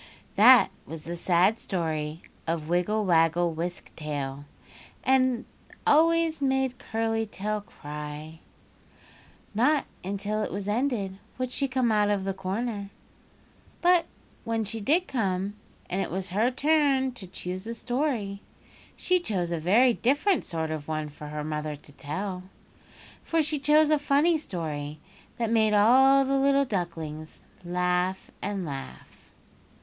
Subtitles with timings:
[0.35, 4.45] That was the sad story of Wiggle Waggle Wisk Tail
[5.05, 5.43] that
[5.85, 8.39] always made Curly Tail cry.
[9.53, 12.89] Not until it was ended would she come out of the corner,
[13.79, 14.07] but
[14.43, 15.53] when she did come
[15.87, 18.41] and it was her turn to choose a story
[18.97, 23.91] she chose a very different sort of one for her mother to tell—for she chose
[23.91, 24.99] a funny story
[25.37, 29.29] that made all the little ducklings laugh and laugh.